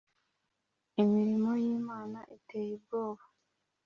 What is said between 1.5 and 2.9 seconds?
y Imana iteye